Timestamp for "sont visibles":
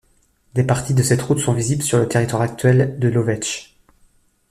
1.37-1.83